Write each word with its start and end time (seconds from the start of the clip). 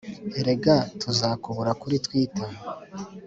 erega 0.39 0.75
tuzakubura 1.01 1.71
kuri 1.81 1.95
twita 2.05 2.45